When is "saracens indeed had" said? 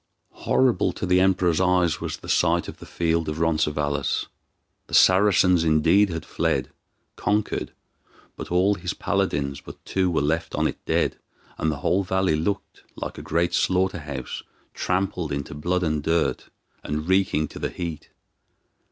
4.95-6.25